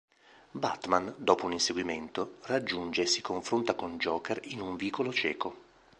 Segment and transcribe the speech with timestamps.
[0.53, 5.55] Batman, dopo un inseguimento, raggiunge e si confronta con Joker in un vicolo cieco.